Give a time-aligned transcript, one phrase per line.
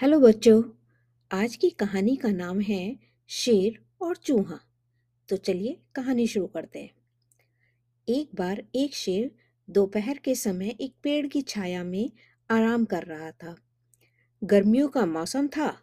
[0.00, 0.62] Hello बच्चों,
[1.32, 2.96] आज की कहानी का नाम है
[3.28, 4.60] शेर और चूहा।
[5.28, 6.90] तो चलिए कहानी शुरू करते हैं।
[8.08, 9.30] एक बार एक शेर
[9.70, 12.10] दोपहर के समय एक पेड़ की छाया में
[12.50, 13.56] आराम कर रहा था।
[14.44, 15.78] गर्मियों का मौसम था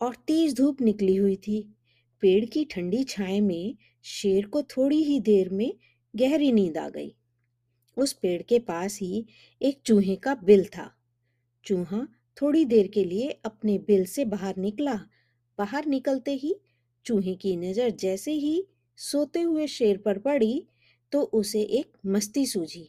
[0.00, 1.74] और तेज धूप निकली हुई थी।
[2.20, 5.74] पेड़ की ठंडी छाया में शेर को थोड़ी ही देर में
[6.16, 7.14] गहरी नींद आ गई।
[7.96, 9.26] उस पेड़ के पास ही
[9.62, 10.94] एक चूहे का बिल था।
[11.64, 14.94] चूहा थोड़ी देर के लिए अपने बिल से बाहर निकला।
[15.58, 16.54] बाहर निकलते ही
[17.06, 18.66] चूहे की नज़र जैसे ही
[18.98, 20.66] सोते हुए शेर पर पड़ी
[21.12, 22.88] तो उसे एक मस्ती सूझी।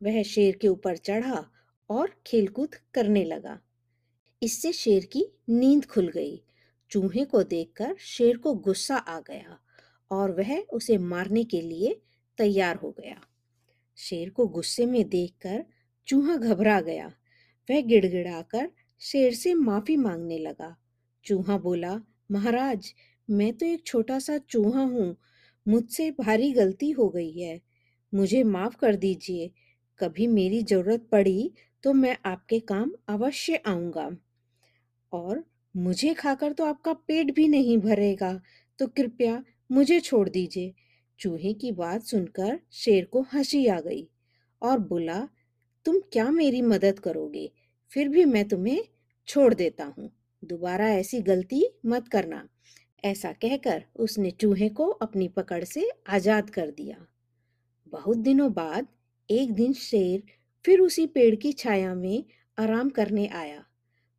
[0.00, 1.44] वह शेर के ऊपर चढ़ा
[1.90, 3.58] और खेलकूद करने लगा।
[4.42, 6.42] इससे शेर की नींद खुल गई।
[6.90, 9.58] चूहे को देखकर शेर को गुस्सा आ गया
[10.10, 12.00] और वह उसे मारने के लिए
[12.38, 13.20] तैयार हो गया।
[13.98, 15.64] शेर को गुस्से में देखकर
[16.08, 17.12] चूहा घबरा गया।
[17.70, 18.68] वह गिड़गिड़ाकर
[19.00, 20.74] शेर से माफ़ी मांगने लगा।
[21.24, 22.92] चूहा बोला, महाराज,
[23.28, 25.16] मैं तो एक छोटा सा चूहा हूँ,
[25.66, 27.60] मुझसे भारी गलती हो गई है।
[28.12, 29.50] मुझे माफ़ कर दीजिए,
[30.00, 31.50] कभी मेरी ज़रूरत पड़ी
[31.84, 34.10] तो मैं आपके काम अवश्य आऊँगा।
[35.12, 35.42] और
[35.74, 38.32] मुझे खाकर तो आपका पेट भी नहीं भरेगा
[38.78, 40.74] तो कृपया मुझे छोड़ दीजिए।
[41.20, 44.06] चूहे की बात सुनकर शेर को हँसी आ गई
[44.62, 45.28] और बोला,
[45.86, 47.50] तुम क्या मेरी मदद करोगे?
[47.90, 48.84] फिर भी मैं तुम्हें
[49.26, 50.10] छोड़ देता हूँ।
[50.44, 52.48] दोबारा ऐसी गलती मत करना।
[53.04, 57.06] ऐसा कहकर उसने चूहे को अपनी पकड़ से आज़ाद कर दिया।
[57.86, 58.86] बहुत दिनों बाद
[59.30, 60.22] एक दिन शेर
[60.64, 62.24] फिर उसी पेड़ की छाया में
[62.58, 63.64] आराम करने आया।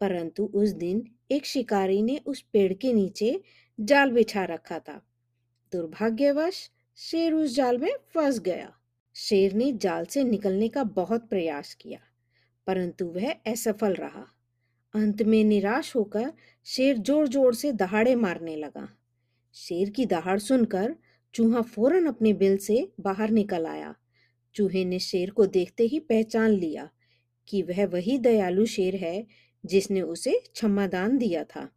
[0.00, 3.42] परंतु उस दिन एक शिकारी ने उस पेड़ के नीचे
[3.80, 5.02] जाल बिछा रखा था।
[5.72, 8.74] दुर्भाग्यवश शेर उस जाल में फंस गया।
[9.14, 12.00] शेर ने जाल से निकलने का बहुत प्रयास किया।
[12.66, 14.26] परंतु वह असफल रहा।
[14.94, 16.32] अंत में निराश होकर
[16.66, 18.88] शेर ज़ोर ज़ोर से दहाड़े मारने लगा।
[19.54, 20.94] शेर की दहाड़ सुनकर
[21.34, 23.94] चूहा फ़ौरन अपने बिल से बाहर निकल आया।
[24.56, 26.88] चूहे ने शेर को देखते ही पहचान लिया
[27.48, 29.26] कि वह वही दयालु शेर है
[29.64, 31.68] जिसने उसे क्षमादान दिया था।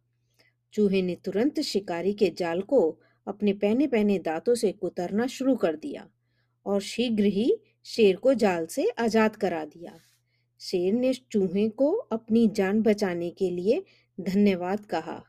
[0.74, 2.80] चूहे ने तुरंत शिकारी के जाल को
[3.26, 6.06] अपने पहने पहने दांतों से कुतरना शुरू कर दिया
[6.66, 7.56] और शीघ्र ही
[7.86, 9.98] शेर को जाल से आज़ाद करा दिया।
[10.60, 13.84] शेर ने चूहे को अपनी जान बचाने के लिए
[14.20, 15.24] धन्यवाद कहा।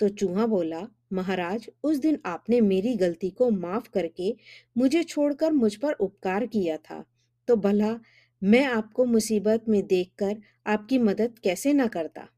[0.00, 4.36] तो चूहा बोला, महाराज, उस दिन आपने मेरी गलती को माफ़ करके
[4.78, 7.04] मुझे छोड़कर मुझ पर उपकार किया था।
[7.48, 8.00] तो भला,
[8.42, 10.36] मैं आपको मुसीबत में देखकर
[10.66, 12.28] आपकी मदद कैसे ना करता?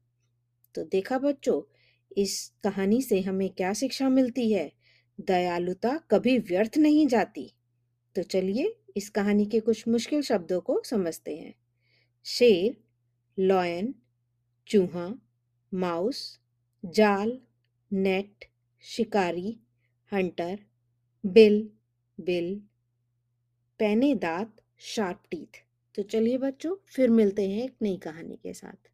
[0.75, 1.61] तो देखा बच्चों,
[2.17, 4.71] इस कहानी से हमें क्या शिक्षा मिलती है?
[5.21, 7.53] दयालुता कभी व्यर्थ नहीं जाती।
[8.15, 11.55] तो चलिए, इस कहानी के कुछ मुश्किल शब्दों को समझते हैं।
[12.29, 12.77] शेर,
[13.39, 13.95] लॉयन,
[14.67, 15.19] चूहा,
[15.73, 16.39] माउस,
[16.85, 17.41] जाल,
[17.93, 18.45] नेट,
[18.81, 19.59] शिकारी,
[20.11, 20.59] हंटर,
[21.25, 21.69] बिल
[22.21, 22.61] बिल,
[23.79, 25.63] पैने दांत, शार्प टीथ।
[25.95, 28.91] तो चलिए बच्चों, फिर मिलते हैं एक नई कहानी के साथ।